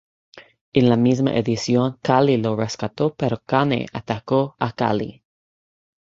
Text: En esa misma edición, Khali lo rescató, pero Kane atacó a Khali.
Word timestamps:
En 0.73 0.85
esa 0.85 0.97
misma 0.97 1.35
edición, 1.35 1.99
Khali 2.01 2.37
lo 2.37 2.55
rescató, 2.55 3.13
pero 3.13 3.37
Kane 3.45 3.85
atacó 3.93 4.55
a 4.57 4.71
Khali. 4.71 5.23